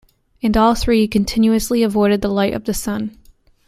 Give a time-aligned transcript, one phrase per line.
[0.41, 3.15] And all three continuously avoided the light of the sun.